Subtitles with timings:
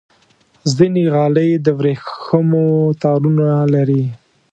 [0.75, 2.67] ځینې غالۍ د ورېښمو
[3.01, 4.03] تارونو لري.